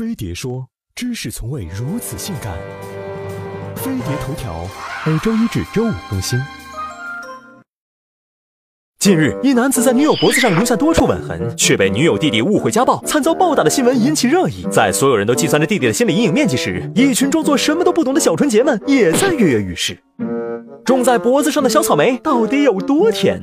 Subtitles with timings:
[0.00, 0.66] 飞碟说
[0.96, 2.54] ：“知识从未如此性感。”
[3.76, 4.66] 飞碟头条
[5.06, 6.40] 每周一至周五更新。
[8.98, 14.66] 近日，一男子在女友脖子上留下多处吻痕，却被女友弟弟误会家暴，惨遭暴打的新闻引起热议。
[14.70, 20.02] 在所有人都计算着弟弟的心理阴影面积时，一群装作什么都不懂的小纯洁们也在跃跃欲试。
[20.82, 23.38] 种在脖子上的小草莓到底有多甜？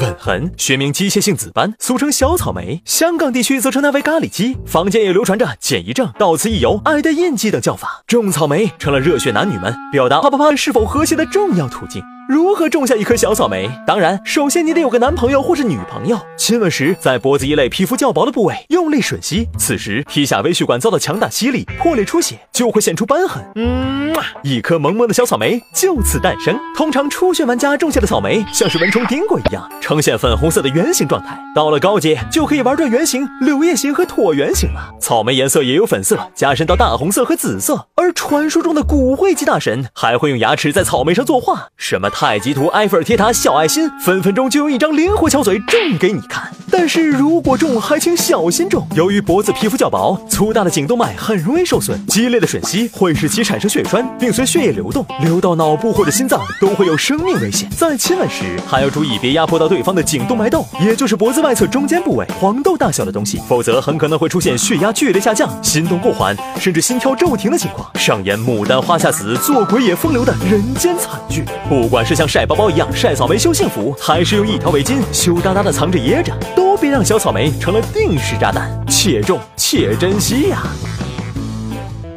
[0.00, 2.80] 吻痕，学名机械性紫斑，俗称小草莓。
[2.84, 4.56] 香港地区则称它为咖喱鸡。
[4.66, 8.02] 坊间也流传着减一症、到此一游、爱的印记等叫法。
[8.06, 12.02] 种草莓成了热血男女们表达啪啪啪是否和谐的重要途径。
[12.30, 13.68] 如何种下一颗小草莓？
[13.84, 16.16] 当然，首先你得有个男朋友或是女朋友。
[16.36, 23.42] 亲吻时，在脖子一类皮肤较薄的部位用力吮吸，此时皮下微血管遭到强大吸力，破裂出血，就会显出斑痕。
[23.56, 26.56] 嗯，一颗萌萌的小草莓就此诞生。
[26.76, 31.36] 通常初学玩家种下的草莓像是蚊虫叮过一样，呈现粉红色的圆形状态。
[31.52, 34.94] 到了高阶，就可以玩转圆形、柳叶形和椭圆形了。
[35.00, 37.88] 草莓颜色也有粉色，加深到大红色和紫色。
[37.96, 42.08] 而传说中的骨灰级大神还会用牙齿在草莓上作画，什么？
[42.20, 46.52] 太极图、埃菲尔铁塔、小爱心，分分钟就用一张灵活巧嘴证给你看。
[46.70, 48.86] 但是如果种，还请小心中。
[48.94, 57.68] 由于脖子皮肤较薄，粗大的颈动脉很容易受损，激烈的吮吸会使其产生血栓，并随血液流动，流到脑部或者心脏，都会有生命危险。
[57.76, 71.44] 在亲吻时，还要注意别压迫到对方的颈动脉窦，也就是脖子外侧中间部位黄豆大小的东西，否则很可能会出现血压剧烈下降、心动过缓，甚至心跳骤停的情况，上演牡丹花下死，做鬼也风流的人间惨剧。
[71.68, 72.20] 不管是。
[72.20, 76.36] 像晒包包一样晒草莓修幸福，还是用一条围巾羞答答的藏着掖着，
[76.80, 80.62] 都别让小草莓成了定时炸弹，且种且珍惜呀！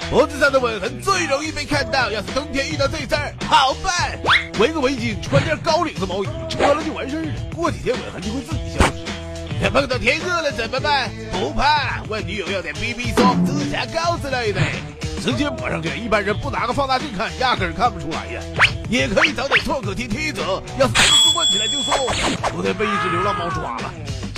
[0.10, 4.18] 脖子上的吻痕最容易被看到，要是冬天遇到这事儿，好办，
[4.60, 7.28] 围个围巾，穿件高领子毛衣，扯了就完事儿了。
[7.54, 9.04] 过几天吻痕就会自己消失。
[9.62, 11.12] 可碰到天热了怎么办？
[11.34, 14.62] 不怕，问女友要点 BB 霜、指甲膏之类的。
[15.22, 18.42] 直接抹上去，一般人不拿个放大镜看，压根儿看不出来呀。
[18.90, 20.42] 也可以找点创可贴贴着，
[20.80, 21.02] 要是被
[21.36, 21.94] 问起来就说
[22.54, 23.92] 昨天被一只流浪猫抓了。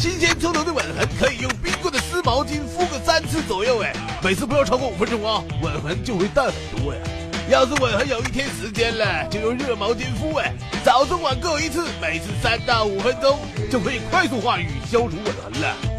[0.05, 3.91] 新鲜出炉的吻痕可以用冰棍的湿毛巾敷个三次左右，哎，
[4.23, 7.01] 每次不要超过五分钟啊，吻痕就会淡很多呀。
[7.49, 13.39] 要是吻痕有一天时间了，就用热毛巾敷，哎，早中晚各一次，每次三到五分钟
[13.71, 15.94] 就可以快速化瘀，消除吻痕了。